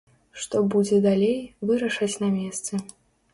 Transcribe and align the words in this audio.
Што 0.45 0.61
будзе 0.75 0.97
далей, 1.07 1.35
вырашаць 1.73 2.11
на 2.25 2.31
месцы. 2.39 2.81